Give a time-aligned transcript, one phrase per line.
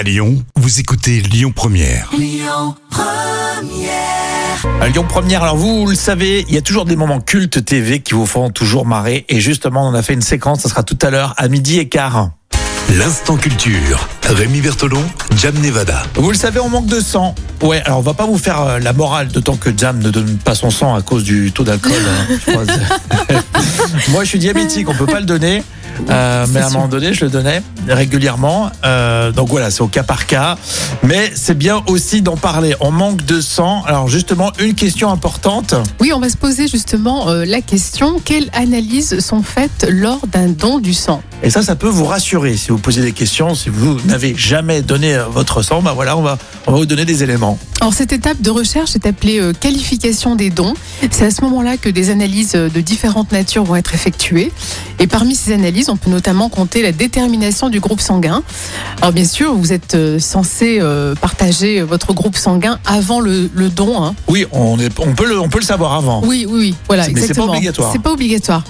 [0.00, 2.10] À Lyon, vous écoutez Lyon Première.
[4.80, 8.00] À Lyon Première, alors vous, le savez, il y a toujours des moments cultes TV
[8.00, 9.26] qui vous font toujours marrer.
[9.28, 11.90] Et justement, on a fait une séquence, ça sera tout à l'heure à midi et
[11.90, 12.30] quart.
[12.96, 14.08] L'instant culture.
[14.22, 15.04] Rémi Bertolon,
[15.36, 16.02] Jam Nevada.
[16.14, 17.34] Vous le savez, on manque de sang.
[17.60, 20.38] Ouais, alors on va pas vous faire euh, la morale, d'autant que Jam ne donne
[20.38, 21.92] pas son sang à cause du taux d'alcool.
[21.92, 22.38] hein.
[22.46, 22.64] Je crois.
[24.08, 25.62] Moi, je suis diabétique, on peut pas le donner.
[26.08, 28.70] Euh, mais à un moment donné, je le donnais régulièrement.
[28.84, 30.56] Euh, donc voilà, c'est au cas par cas.
[31.02, 32.74] Mais c'est bien aussi d'en parler.
[32.80, 33.82] On manque de sang.
[33.86, 35.74] Alors justement, une question importante.
[36.00, 40.48] Oui, on va se poser justement euh, la question quelles analyses sont faites lors d'un
[40.48, 41.22] don du sang?
[41.42, 43.54] Et ça, ça peut vous rassurer si vous posez des questions.
[43.54, 47.06] Si vous n'avez jamais donné votre sang, bah voilà, on va, on va vous donner
[47.06, 47.58] des éléments.
[47.80, 50.74] Alors cette étape de recherche est appelée qualification des dons.
[51.10, 54.52] C'est à ce moment-là que des analyses de différentes natures vont être effectuées.
[54.98, 58.42] Et parmi ces analyses, on peut notamment compter la détermination du groupe sanguin.
[59.00, 63.68] Alors bien sûr, vous êtes euh, censé euh, partager votre groupe sanguin avant le, le
[63.68, 64.02] don.
[64.02, 64.14] hein.
[64.28, 66.22] Oui, on, est, on, peut, le, on peut le savoir avant.
[66.24, 66.74] Oui, oui, oui.
[66.88, 67.90] Voilà, Mais c'est pas obligatoire.
[67.92, 68.62] C'est pas obligatoire.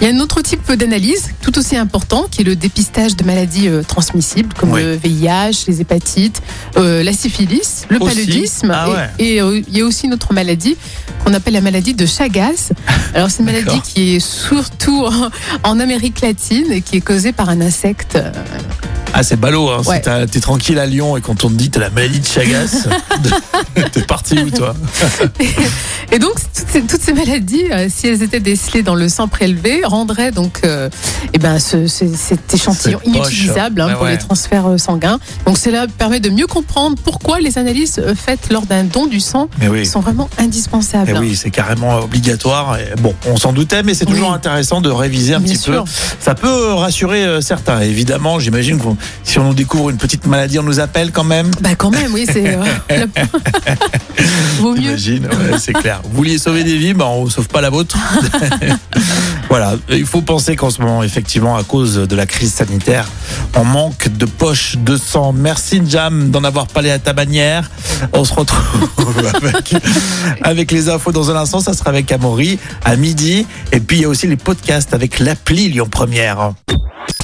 [0.00, 3.24] Il y a un autre type d'analyse, tout aussi important, qui est le dépistage de
[3.24, 4.82] maladies euh, transmissibles, comme Oui.
[4.82, 6.40] le VIH, les hépatites,
[6.76, 8.70] euh, la syphilis, le Aussi paludisme.
[8.72, 9.08] Ah et- ouais.
[9.18, 10.76] et euh, il y a aussi une autre maladie
[11.24, 12.70] qu'on appelle la maladie de Chagas.
[13.14, 15.30] Alors c'est une maladie qui est surtout en,
[15.68, 18.18] en Amérique latine et qui est causée par un insecte.
[19.14, 19.82] Ah, c'est ballot, hein.
[19.86, 20.02] Ouais.
[20.04, 22.86] Si t'es tranquille à Lyon et quand on te dit t'as la maladie de Chagas,
[23.92, 24.74] t'es parti où toi
[26.12, 29.28] Et donc, toutes ces, toutes ces maladies, euh, si elles étaient décelées dans le sang
[29.28, 30.88] prélevé, rendraient donc euh,
[31.34, 33.14] eh ben, ce- ce- cet échantillon poche.
[33.14, 34.12] inutilisable hein, pour ouais.
[34.12, 35.18] les transferts euh, sanguins.
[35.46, 39.20] Donc, cela permet de mieux comprendre pourquoi les analyses euh, faites lors d'un don du
[39.20, 39.84] sang oui.
[39.84, 41.12] sont vraiment indispensables.
[41.14, 42.78] Eh oui, c'est carrément obligatoire.
[42.78, 44.34] Et bon, on s'en doutait, mais c'est toujours Oui.
[44.34, 45.84] intéressant de réviser un Bien petit sûr.
[45.84, 45.90] peu.
[46.20, 47.80] Ça peut rassurer certains.
[47.80, 48.84] Évidemment, j'imagine que
[49.24, 51.50] si on nous découvre une petite maladie, on nous appelle quand même.
[51.60, 52.56] Bah quand même, oui, c'est
[52.90, 53.06] euh,
[54.58, 54.92] vaut mieux.
[54.92, 56.00] Ouais, c'est clair.
[56.04, 57.96] Vous vouliez sauver des vies, ben on ne sauve pas la vôtre.
[59.48, 63.06] voilà, il faut penser qu'en ce moment, effectivement, à cause de la crise sanitaire,
[63.54, 65.32] on manque de poches de sang.
[65.32, 67.70] Merci Jam d'en avoir parlé à ta manière.
[68.12, 68.88] On se retrouve
[69.34, 69.74] avec,
[70.42, 71.60] avec les infos dans un instant.
[71.60, 73.46] Ça sera avec Amaury à midi.
[73.72, 76.52] Et puis il y a aussi les podcasts avec l'appli Lyon Première.